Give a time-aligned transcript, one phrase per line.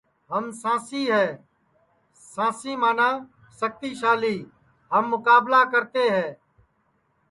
[0.31, 1.25] ہم سانسی ہے
[2.33, 3.09] سانسی منا
[3.57, 4.49] شکتی شالی کہ
[4.93, 6.27] ہم مکابلہ کرتے ہے